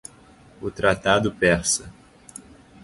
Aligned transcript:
O 0.59 0.71
Tratado 0.71 1.29
Persa 1.31 1.93